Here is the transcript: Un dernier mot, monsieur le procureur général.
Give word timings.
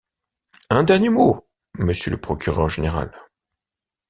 Un 0.71 0.81
dernier 0.81 1.09
mot, 1.09 1.47
monsieur 1.77 2.09
le 2.09 2.17
procureur 2.19 2.67
général. 2.69 3.11